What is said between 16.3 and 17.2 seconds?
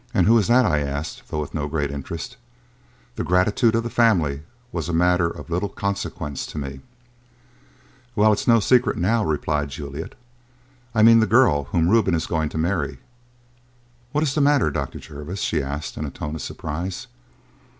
of surprise.